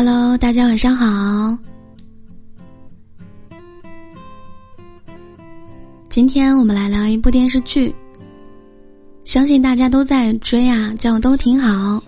[0.00, 1.58] Hello，大家晚上好。
[6.08, 7.92] 今天我们来聊一部电视剧，
[9.24, 12.00] 相信大家都在追啊，叫都挺好。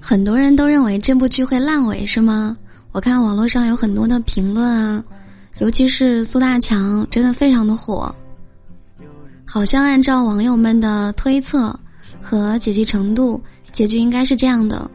[0.00, 2.56] 很多人都认为这部剧会烂尾，是吗？
[2.92, 5.02] 我看网络上有很多的评论啊，
[5.58, 8.14] 尤其是苏大强，真的非常的火。
[9.44, 11.76] 好像按照网友们的推测
[12.22, 14.88] 和解析程度，结局应该是这样的。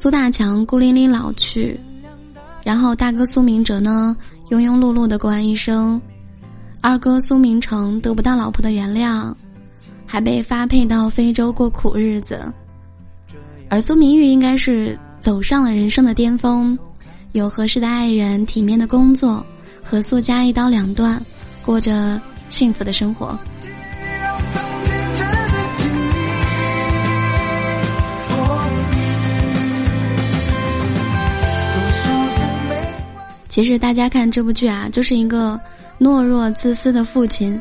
[0.00, 1.76] 苏大强孤零零老去，
[2.62, 4.16] 然后大哥苏明哲呢
[4.48, 6.00] 庸庸碌碌的过完一生，
[6.80, 9.34] 二哥苏明成得不到老婆的原谅，
[10.06, 12.40] 还被发配到非洲过苦日子，
[13.68, 16.78] 而苏明玉应该是走上了人生的巅峰，
[17.32, 19.44] 有合适的爱人、体面的工作，
[19.82, 21.20] 和苏家一刀两断，
[21.60, 23.36] 过着幸福的生活。
[33.58, 35.60] 其实大家看这部剧啊，就是一个
[35.98, 37.60] 懦弱自私的父亲，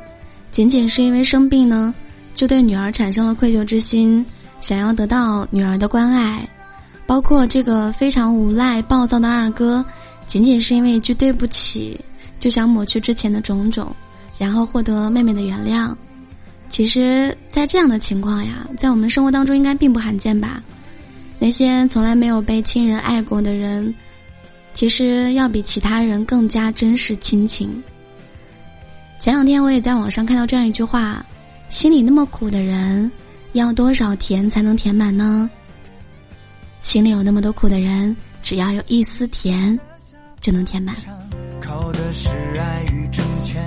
[0.52, 1.92] 仅仅是因为生病呢，
[2.36, 4.24] 就对女儿产生了愧疚之心，
[4.62, 6.48] 想要得到女儿的关爱。
[7.08, 9.84] 包括这个非常无赖暴躁的二哥，
[10.28, 12.00] 仅仅是因为一句对不起，
[12.40, 13.92] 就想抹去之前的种种，
[14.38, 15.96] 然后获得妹妹的原谅。
[16.70, 20.62] 其实，在这样的情况呀，在我们生活当中应该并不罕见吧？
[21.40, 23.92] 那些从来没有被亲人爱过的人。
[24.78, 27.84] 其实要比其他人更加珍视亲情。
[29.18, 31.26] 前两天我也在网上看到这样一句话：
[31.68, 33.12] 心里那么苦的人，
[33.54, 35.50] 要多少甜才能填满呢？
[36.84, 39.80] 心里有那么多苦的人，只要有一丝甜，
[40.40, 40.96] 就能填满。
[41.60, 43.60] 靠的是爱与成全，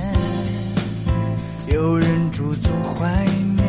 [1.74, 3.66] 有人驻足怀念，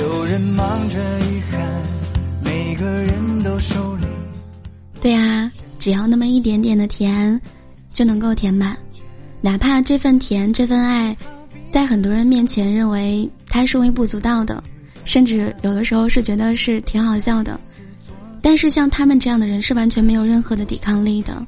[0.00, 1.82] 有人忙着遗憾，
[2.44, 3.43] 每个人都。
[5.84, 7.38] 只要那么一点点的甜，
[7.92, 8.74] 就能够填满，
[9.42, 11.14] 哪怕这份甜、这份爱，
[11.68, 14.64] 在很多人面前认为它是微不足道的，
[15.04, 17.60] 甚至有的时候是觉得是挺好笑的，
[18.40, 21.46] 但是像他们这样的人是完全没有任何的抵抗力的。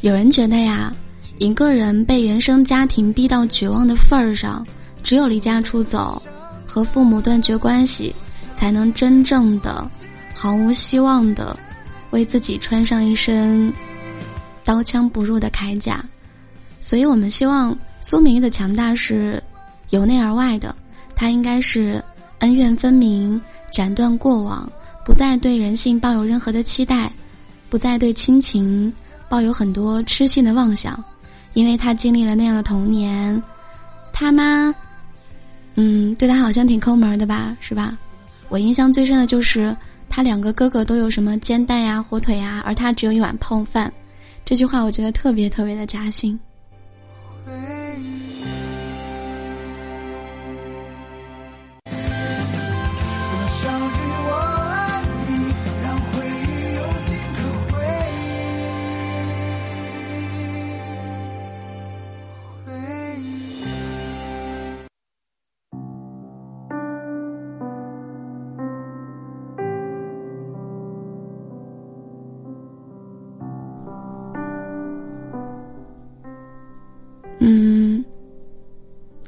[0.00, 0.92] 有人觉得呀，
[1.38, 4.66] 一个人被原生家庭逼到绝望的份儿上，
[5.04, 6.20] 只有离家出走，
[6.66, 8.12] 和父母断绝关系，
[8.52, 9.88] 才能真正的
[10.34, 11.56] 毫无希望的。
[12.16, 13.70] 为自己穿上一身
[14.64, 16.02] 刀枪不入的铠甲，
[16.80, 19.42] 所以我们希望苏明玉的强大是
[19.90, 20.74] 由内而外的。
[21.14, 22.02] 他应该是
[22.38, 23.38] 恩怨分明，
[23.70, 24.66] 斩断过往，
[25.04, 27.12] 不再对人性抱有任何的期待，
[27.68, 28.90] 不再对亲情
[29.28, 31.04] 抱有很多痴心的妄想，
[31.52, 33.42] 因为他经历了那样的童年。
[34.10, 34.74] 他妈，
[35.74, 37.94] 嗯，对他好像挺抠门的吧，是吧？
[38.48, 39.76] 我印象最深的就是。
[40.08, 43.92] 他两个哥哥都有什么煎蛋呀、火腿呀，而他只有一碗泡饭。
[44.44, 46.38] 这句话我觉得特别特别的扎心。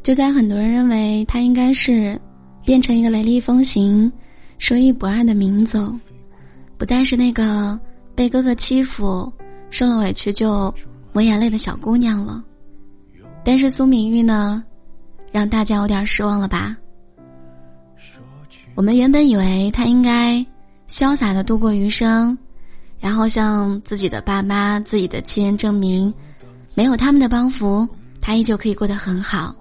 [0.09, 2.19] 就在很多人认为他应该是
[2.65, 4.11] 变成一个雷厉风行、
[4.57, 6.01] 说一不二的明总，
[6.79, 7.79] 不再是那个
[8.15, 9.31] 被哥哥欺负、
[9.69, 10.75] 受了委屈就
[11.13, 12.43] 抹眼泪的小姑娘了。
[13.45, 14.65] 但是苏明玉呢，
[15.31, 16.75] 让大家有点失望了吧？
[18.75, 20.43] 我们原本以为他应该
[20.89, 22.39] 潇洒的度过余生，
[22.99, 26.11] 然后向自己的爸妈、自己的亲人证明，
[26.75, 27.87] 没有他们的帮扶，
[28.23, 29.55] 他依旧可以过得很好。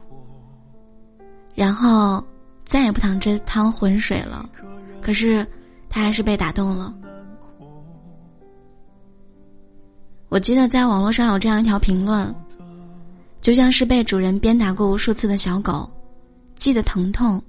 [1.57, 2.24] 然后
[2.65, 4.48] 再也不淌这趟浑水了，
[5.01, 5.44] 可是
[5.89, 6.94] 他还是被打动了。
[10.30, 12.31] 我记得在网络上有这样一条评论，
[13.42, 15.89] 就像是被主人鞭打过无数次的小狗，
[16.54, 17.42] 记得疼痛，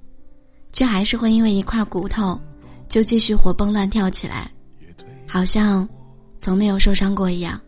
[0.71, 2.41] 却还是会因为一块骨头
[2.89, 4.49] 就继续活蹦乱跳起来，
[5.27, 5.87] 好像
[6.39, 7.61] 从没有受伤过一样。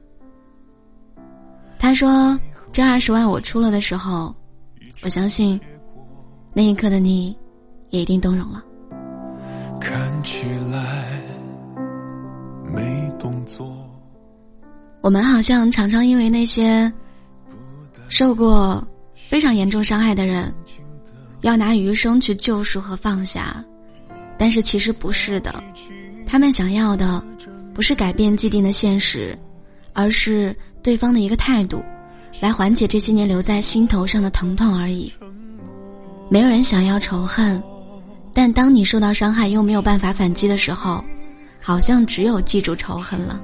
[1.78, 2.36] 他说
[2.74, 4.36] ：“这二十万我出了的时候，
[5.04, 5.62] 我相信。”
[6.54, 7.36] 那一刻的你，
[7.90, 8.64] 也一定动容了。
[9.80, 11.08] 看起来
[12.74, 13.74] 没动作。
[15.02, 16.92] 我们好像常常因为那些
[18.10, 20.54] 受过非常严重伤害的人，
[21.42, 23.64] 要拿余生去救赎和放下，
[24.38, 25.64] 但是其实不是的。
[26.28, 27.24] 他们想要的，
[27.74, 29.38] 不是改变既定的现实，
[29.94, 31.84] 而是对方的一个态度，
[32.40, 35.12] 来缓解这些年留在心头上的疼痛而已。
[36.32, 37.62] 没有人想要仇恨，
[38.34, 41.04] 但当你受到伤害又没有办法反击的时候，
[41.60, 43.38] 好像只有记住仇恨了，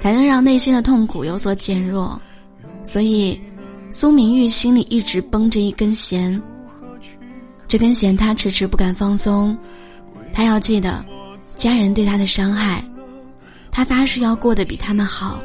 [0.00, 2.16] 才能让内心的痛苦有所减弱。
[2.84, 3.40] 所以，
[3.90, 6.40] 苏明玉心里一直绷着一根弦，
[7.66, 9.58] 这根弦他迟迟不敢放松。
[10.32, 11.04] 他要记得，
[11.56, 12.80] 家人对他的伤害，
[13.72, 15.40] 他发誓要过得比他们好，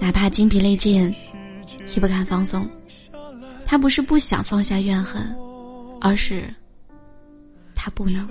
[0.00, 1.14] 哪怕精疲力尽，
[1.94, 2.66] 也不敢放松。
[3.70, 5.24] 他不是不想放下怨恨，
[6.00, 6.52] 而是
[7.72, 8.28] 他不能。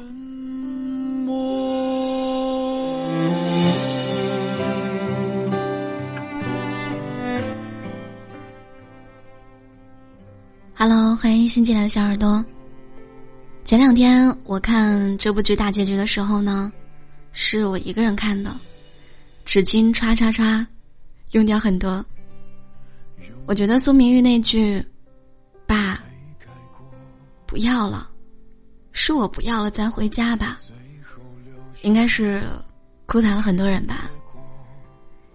[10.76, 12.44] Hello，欢迎新进来的小耳朵。
[13.64, 16.70] 前两天我看这部剧大结局的时候呢，
[17.32, 18.54] 是我一个人看的，
[19.46, 20.68] 纸巾唰唰唰，
[21.32, 22.06] 用掉很多。
[23.46, 24.84] 我觉得苏明玉那句。
[27.50, 28.08] 不要了，
[28.92, 30.62] 是我不要了，咱回家吧。
[31.82, 32.44] 应该是
[33.08, 34.08] 哭惨了很多人吧。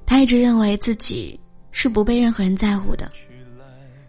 [0.06, 1.38] 他一直认为自己
[1.72, 3.10] 是不被任何人在乎的，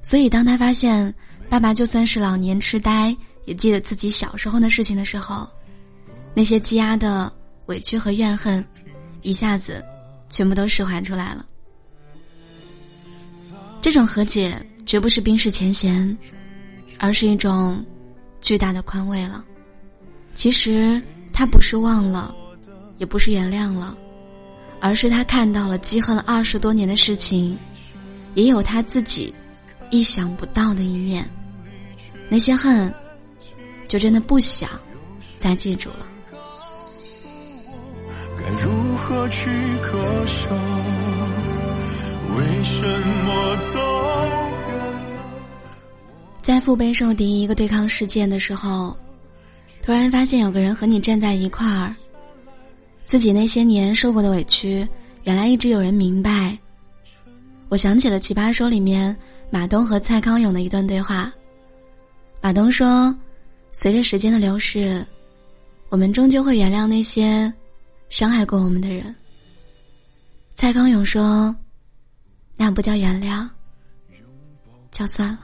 [0.04, 1.12] 所以当他发现
[1.50, 3.16] 爸爸就算是老年痴呆，
[3.46, 5.50] 也记得自己小时候的事情的时候，
[6.36, 7.34] 那些积压的
[7.66, 8.64] 委屈和怨恨，
[9.24, 9.84] 一下子
[10.30, 11.44] 全部都释怀出来了。
[13.82, 14.64] 这种和解。
[14.86, 16.16] 绝不是冰释前嫌，
[17.00, 17.84] 而是一种
[18.46, 19.44] 巨大的宽慰了。
[20.36, 21.02] 其实
[21.34, 22.32] 他不是忘了，
[22.98, 23.98] 也不是原谅了，
[24.80, 27.58] 而是他看到了积恨了二十多年的事情，
[28.36, 29.34] 也有他自己
[29.90, 31.28] 意想不到的一面。
[32.30, 32.94] 那些恨，
[33.88, 34.70] 就真的不想
[35.40, 36.06] 再记住了。
[38.38, 39.50] 该如何去
[39.82, 40.50] 割舍？
[42.38, 42.84] 为什
[43.26, 44.45] 么走？
[46.46, 48.96] 在腹背受敌一个对抗事件的时候，
[49.82, 51.96] 突然发现有个人和你站在一块儿，
[53.04, 54.88] 自己那些年受过的委屈，
[55.24, 56.56] 原来一直有人明白。
[57.68, 59.18] 我想起了《奇葩说》里面
[59.50, 61.34] 马东和蔡康永的一段对话。
[62.42, 63.12] 马东说
[63.74, 65.04] ：“随着时间的流逝，
[65.90, 67.52] 我们终究会原谅那些
[68.08, 69.16] 伤害过我们的人。”
[70.54, 71.56] 蔡康永说
[72.56, 73.50] ：“那不叫原谅，
[74.92, 75.40] 叫算了。”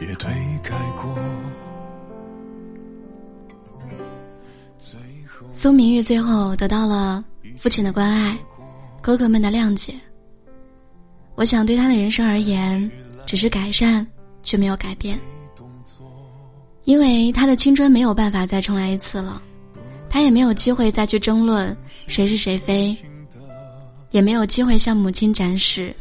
[0.00, 0.30] 也推
[0.62, 1.18] 开过。
[5.50, 7.24] 苏明玉最后得到了
[7.56, 8.36] 父亲的关爱，
[9.00, 9.94] 哥哥们的谅解。
[11.34, 12.90] 我想对他的人生而言，
[13.26, 14.06] 只是改善，
[14.42, 15.18] 却没有改变。
[16.84, 19.42] 因为他的青春没有办法再重来一次了，
[20.08, 22.96] 他也没有机会再去争论谁是谁非，
[24.10, 25.94] 也没有机会向母亲展示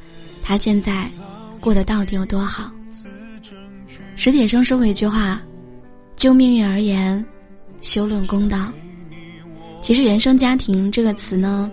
[0.43, 1.09] 他现在
[1.59, 2.71] 过得到底有多好。
[4.19, 5.39] 史铁生说过一句话
[6.17, 7.23] ：“就命运而言，
[7.81, 8.73] 休论公道。”
[9.79, 11.71] 其实“原生家庭”这个词呢，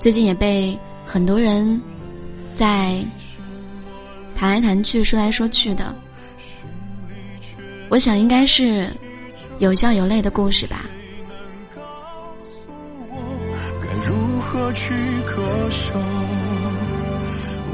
[0.00, 0.76] 最近也被
[1.06, 1.80] 很多人
[2.52, 3.00] 在
[4.34, 5.94] 谈来谈去、说来说去的。
[7.88, 8.88] 我想应该是
[9.60, 10.86] 有笑有泪的故事吧。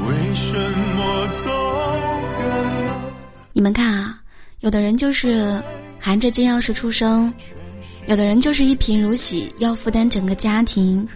[0.07, 1.49] 为什么走
[2.39, 3.10] 远了？
[3.53, 4.21] 你们看啊，
[4.61, 5.61] 有的人就是
[5.99, 7.33] 含着金钥匙出生，
[8.07, 11.07] 有的人就是一贫如洗，要负担整个家庭，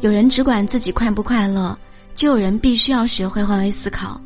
[0.00, 1.78] 有人只管自己快不快乐，
[2.14, 4.20] 就有人必须要学会换位思考。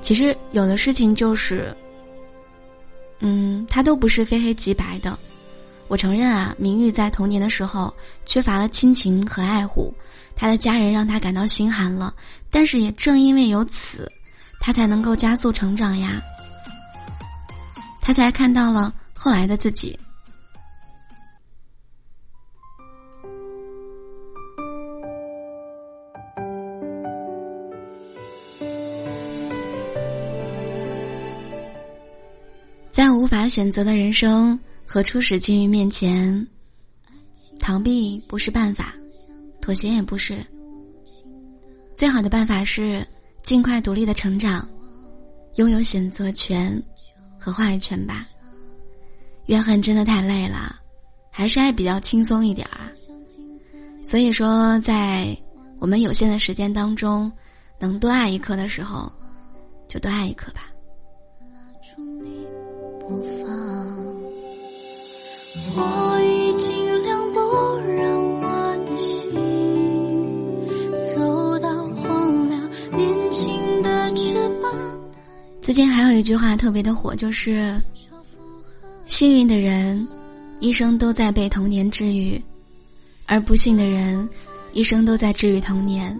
[0.00, 1.76] 其实有的事情就是，
[3.18, 5.18] 嗯，他都不是非黑即白的。
[5.88, 7.94] 我承认啊，明玉在童年的时候
[8.24, 9.92] 缺乏了亲情和爱护，
[10.34, 12.14] 他的家人让他感到心寒了。
[12.50, 14.10] 但是也正因为有此。
[14.66, 16.20] 他才能够加速成长呀，
[18.00, 19.96] 他才看到了后来的自己。
[32.90, 36.44] 在无法选择的人生和初始境遇面前，
[37.60, 38.92] 逃避不是办法，
[39.60, 40.44] 妥协也不是。
[41.94, 43.06] 最好的办法是。
[43.46, 44.68] 尽快独立的成长，
[45.54, 46.82] 拥有选择权
[47.38, 48.26] 和话语权吧。
[49.44, 50.74] 怨恨真的太累了，
[51.30, 52.90] 还是爱比较轻松一点儿。
[54.02, 55.38] 所以说，在
[55.78, 57.30] 我们有限的时间当中，
[57.78, 59.12] 能多爱一刻的时候，
[59.86, 60.62] 就多爱一刻吧。
[75.66, 77.74] 最近还有一句话特别的火，就是
[79.04, 80.06] 幸运的人
[80.60, 82.40] 一生都在被童年治愈，
[83.26, 84.28] 而不幸的人
[84.74, 86.16] 一生都在治愈童年。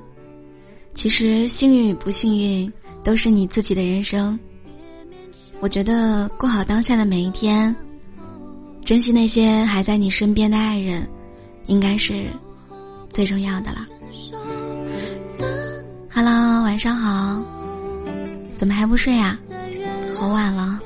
[0.94, 2.72] 其实幸运与不幸运
[3.04, 4.36] 都是你自己的人生。
[5.60, 7.72] 我觉得过好当下的每一天，
[8.84, 11.08] 珍惜那些还在你身边的爱人，
[11.66, 12.24] 应该是
[13.08, 13.86] 最重要的了。
[16.12, 17.40] Hello，晚上好，
[18.56, 19.38] 怎么还不睡呀？
[20.18, 20.80] 好晚了。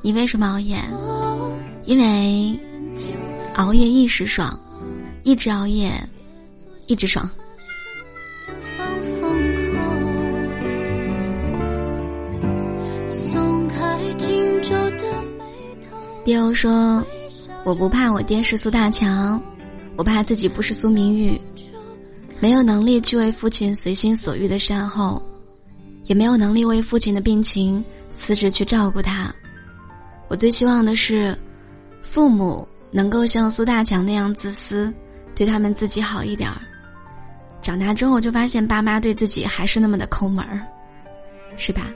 [0.00, 0.78] 你为什么熬夜？
[1.84, 2.58] 因为
[3.56, 4.58] 熬夜一时爽，
[5.24, 5.92] 一直熬夜，
[6.86, 7.28] 一直爽。
[16.24, 17.04] 比如说，
[17.64, 19.42] 我不怕我爹是苏大强，
[19.96, 21.40] 我怕自己不是苏明玉，
[22.40, 25.22] 没有能力去为父亲随心所欲的善后，
[26.04, 29.32] 也没有能力为父亲的病情辞职去照顾他。
[30.28, 31.36] 我最希望的是，
[32.00, 34.92] 父母能够像苏大强那样自私，
[35.34, 36.60] 对他们自己好一点儿。
[37.60, 40.66] 长大之后就发现爸妈对自己还是那么的抠门儿，
[41.56, 41.92] 是吧？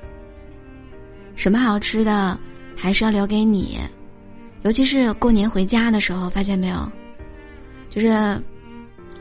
[1.34, 2.38] 什么好吃的
[2.76, 3.78] 还是要留给你。
[4.62, 6.92] 尤其是过年回家的时候，发现没有，
[7.96, 8.12] 就是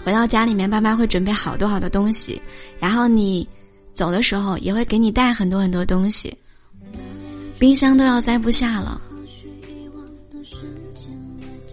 [0.03, 2.41] 回到家里面，爸妈会准备好多好多东西，
[2.77, 3.48] 然后你
[3.94, 6.38] 走的时候也会给你带很多很多东西，
[7.58, 9.00] 冰箱都要塞不下了。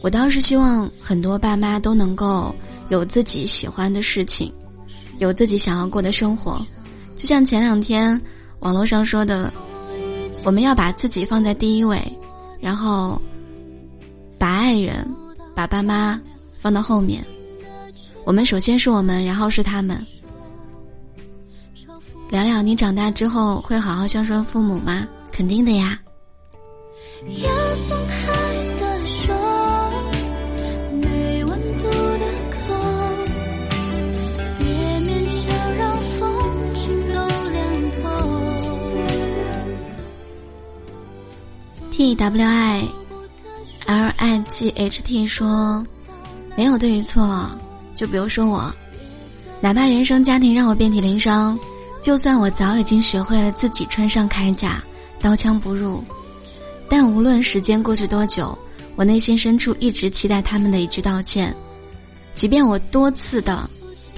[0.01, 2.55] 我倒是希望很多爸妈都能够
[2.89, 4.53] 有自己喜欢的事情，
[5.19, 6.65] 有自己想要过的生活，
[7.17, 8.21] 就像前两天
[8.61, 9.53] 网络上说的，
[10.45, 12.01] 我们要把自己放在第一位，
[12.61, 13.21] 然后。
[14.39, 15.09] 把爱人、
[15.55, 16.21] 把爸妈
[16.63, 17.27] 放到后面，
[18.25, 20.07] 我们首先是我们，然后是他们。
[22.31, 25.05] 聊聊你长大之后会好好孝顺父母吗？
[25.33, 25.99] 肯定的呀。
[41.91, 42.89] T W I。
[43.85, 45.85] L I G H T 说
[46.57, 47.51] ：“没有对与错，
[47.95, 48.73] 就比如说我，
[49.61, 51.59] 哪怕原生家庭让我遍体鳞伤，
[52.01, 54.83] 就算我早已经学会了自己穿上铠甲，
[55.21, 56.05] 刀枪不入，
[56.89, 58.57] 但无论时间过去多久，
[58.97, 61.55] 我内心深处一直期待他们的一句道歉。
[62.35, 63.69] 即便我多次的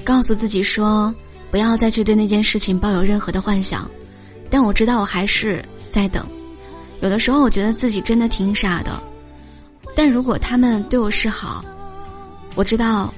[0.03, 1.15] 告诉自己说
[1.51, 3.89] 不要再去对那件事情抱有任何的幻想，
[4.51, 6.27] 但我知道我还是在等。
[7.01, 9.01] 有的时候，我觉得自己真的挺傻的。”
[9.95, 11.65] 但如果他们对我示好，
[12.55, 13.13] 我知道，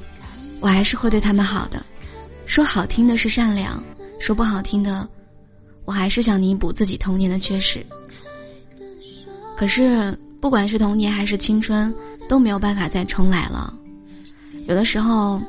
[0.61, 1.85] 我还是会对他们好的。
[2.47, 3.83] 说好听的是善良，
[4.19, 5.07] 说不好听的，
[5.85, 7.85] 我还是想弥补自己童年的缺失。
[9.57, 11.95] 可是，不管是童年还是青春，
[12.29, 13.75] 都没有办法再重来了。
[14.67, 15.41] 有的时候，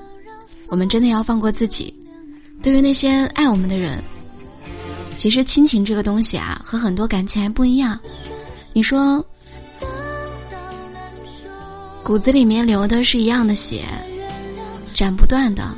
[0.68, 1.94] 我们真的要放过自己。
[2.62, 4.04] 对于那些爱我们的人，
[5.16, 7.98] 其实亲情这个东西啊，和很多感情还不一样。
[8.74, 9.26] 你说。
[12.08, 13.82] 骨子里面流的是一样的血，
[14.94, 15.76] 斩不断的，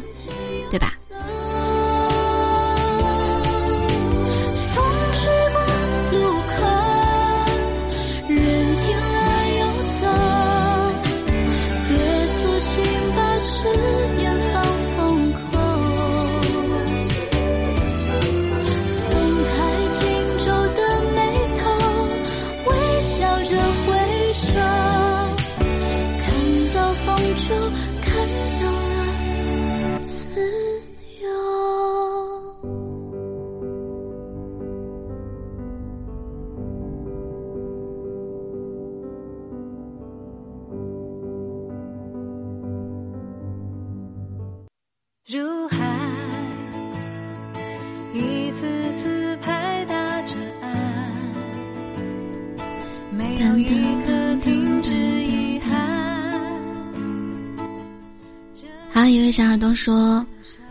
[59.39, 60.25] 小耳朵说，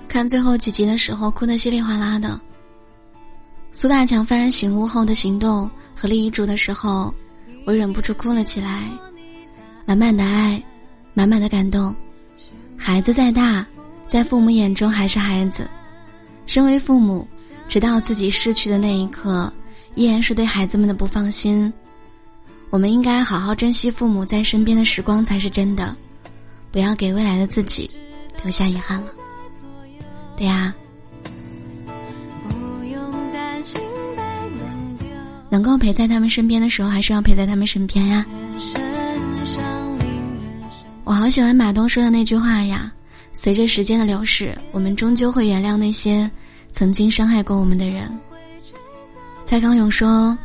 [0.08, 2.38] 看最后几集的时候哭得稀里哗啦的。
[3.72, 7.10] 苏大强幡然醒悟后的行动和立遗嘱的时候，
[7.64, 8.82] 我忍不住哭了起来，
[9.86, 10.62] 满满的爱，
[11.14, 11.96] 满满的感动。
[12.76, 13.66] 孩子再大。
[14.06, 15.66] 在父母眼中还是孩子，
[16.44, 17.26] 身为父母，
[17.70, 19.50] 直到自己失去的那一刻，
[19.94, 21.72] 依然是对孩子们的不放心。
[22.68, 25.96] 我们应该好好珍惜父母在身边的时光才是真的，
[26.70, 27.90] 不要给未来的自己
[28.42, 29.06] 留下遗憾了。
[30.36, 30.74] 对呀。
[35.50, 38.26] 能够陪在他们身边的时候，还是要陪在他们身边呀。
[41.04, 42.92] 我好喜欢马东说的那句话呀
[43.32, 46.30] ：“随着时间的流逝，我们终究会原谅那些
[46.70, 48.14] 曾经伤害过我们的人。”
[49.46, 50.36] 蔡康永说：“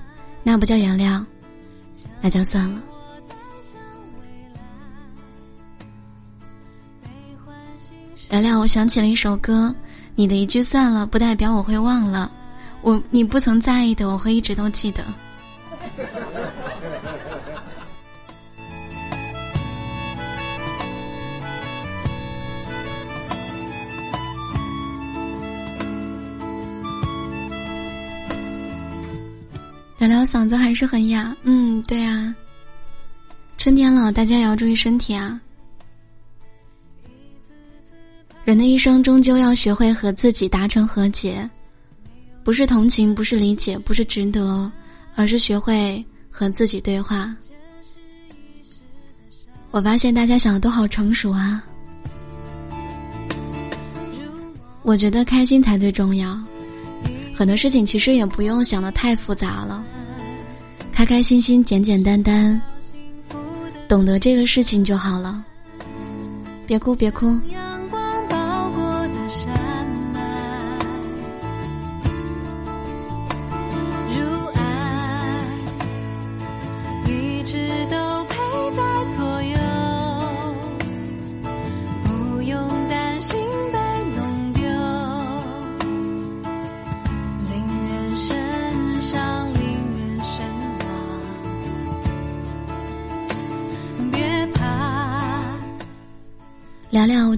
[0.42, 1.22] 那不叫原谅，
[2.22, 2.82] 那叫算了。”
[8.34, 9.72] 聊聊，我想起了一首歌，
[10.16, 12.32] 你的一句“算了”，不代表我会忘了。
[12.82, 15.04] 我你不曾在意的，我会一直都记得。
[30.00, 32.34] 聊聊嗓子还是很哑，嗯，对啊。
[33.60, 35.40] 春天了，大家也要注意身体啊。
[38.46, 41.50] 人的一生终究要学会和自己达成和解。
[42.44, 44.70] 不是同情，不是理解，不是值得，
[45.16, 47.34] 而是学会和自己对话。
[49.72, 51.64] 我发现大家想的都好成熟啊。
[54.82, 56.38] 我觉得开心才最重要，
[57.34, 59.82] 很多事情其实也不用想的太复杂了，
[60.92, 62.62] 开开心心、简简单单，
[63.88, 65.42] 懂得这个事情就好了。
[66.68, 67.40] 别哭，别哭。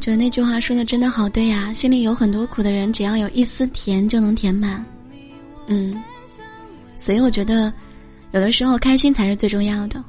[0.05, 4.85] 觉得那句话说的真的好对呀，心里有很多苦的人，只要有一丝甜就能填满。
[5.65, 5.99] 嗯，
[6.95, 7.73] 所以我觉得，
[8.31, 10.03] 有的时候开心才是最重要的。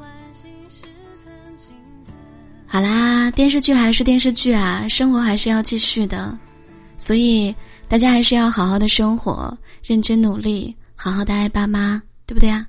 [2.67, 6.39] 好啦，电视剧还是电视剧啊，生活还是要继续的，
[6.99, 7.55] 所以
[7.89, 12.67] 大家还是要好好的生活，认真努力，好好的爱爸妈，对不对呀？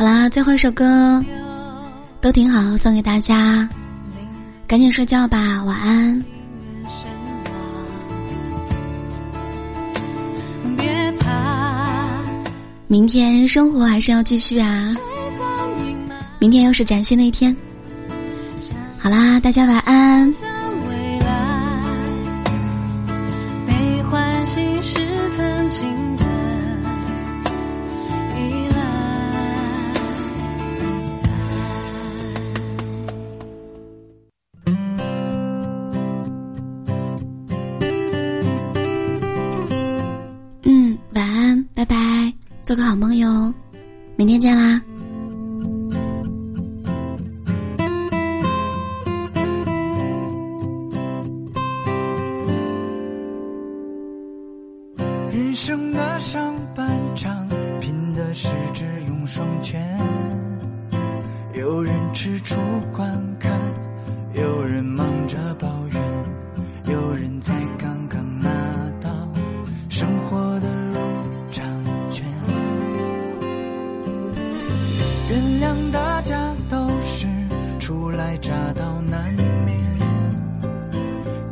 [0.00, 1.22] 好啦，最后一首歌
[2.22, 3.68] 都挺好，送给大家，
[4.66, 6.24] 赶紧睡觉吧，晚安。
[10.74, 12.22] 别怕，
[12.86, 14.96] 明天生活还是要继续啊，
[16.38, 17.54] 明天又是崭新的一天。
[18.96, 20.34] 好啦，大家晚安。
[42.70, 43.52] 做个好梦哟，
[44.14, 44.80] 明天见啦！
[75.30, 77.24] 原谅大家都是
[77.78, 79.32] 初来乍到难
[79.64, 79.78] 免，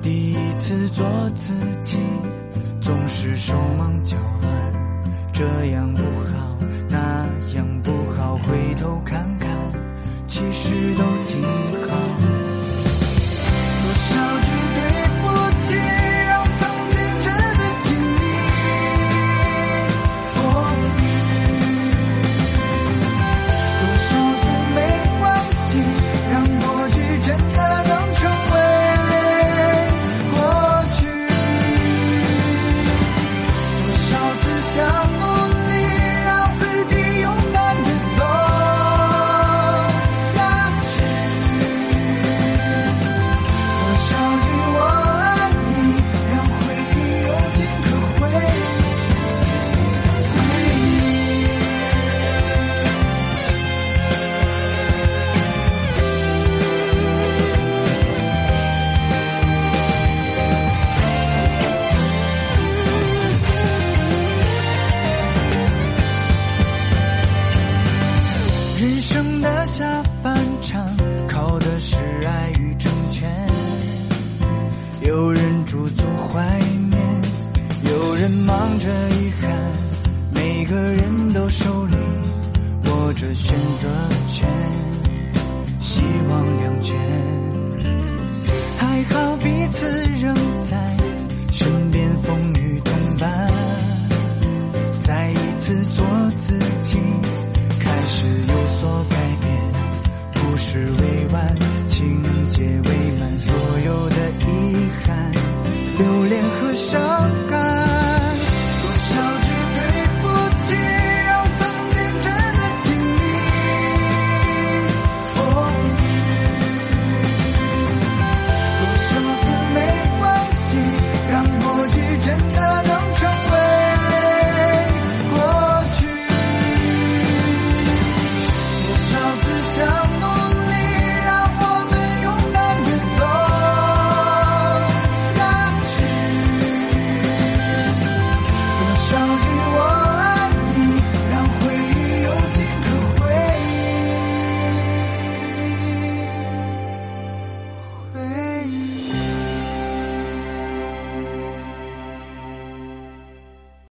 [0.03, 1.97] 第一次做自己
[2.81, 4.51] 总是手忙脚乱，
[5.33, 6.28] 这样不合。